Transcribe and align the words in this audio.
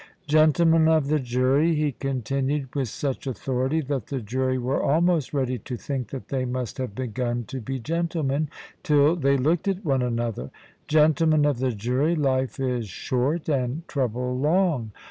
"Gentlemen 0.25 0.87
of 0.87 1.09
the 1.09 1.19
jury," 1.19 1.75
he 1.75 1.91
continued 1.91 2.73
with 2.73 2.87
such 2.87 3.27
authority, 3.27 3.81
that 3.81 4.07
the 4.07 4.19
jury 4.19 4.57
were 4.57 4.81
almost 4.81 5.31
ready 5.31 5.59
to 5.59 5.77
think 5.77 6.07
that 6.09 6.29
they 6.29 6.43
must 6.43 6.79
have 6.79 6.95
begun 6.95 7.43
to 7.43 7.61
be 7.61 7.77
gentlemen 7.77 8.49
till 8.81 9.15
they 9.15 9.37
looked 9.37 9.67
at 9.67 9.85
one 9.85 10.01
another; 10.01 10.49
"gentlemen 10.87 11.45
of 11.45 11.59
the 11.59 11.71
jury, 11.71 12.15
life 12.15 12.59
is 12.59 12.89
short, 12.89 13.47
and 13.47 13.87
trouble 13.87 14.35
long. 14.39 14.91